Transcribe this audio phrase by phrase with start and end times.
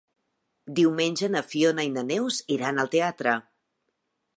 [0.79, 3.41] Diumenge na Fiona i na Neus iran al teatre.